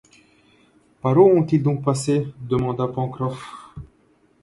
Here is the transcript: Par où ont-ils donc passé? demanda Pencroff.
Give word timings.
Par 0.99 1.15
où 1.15 1.21
ont-ils 1.29 1.61
donc 1.61 1.83
passé? 1.83 2.25
demanda 2.39 2.87
Pencroff. 2.87 3.47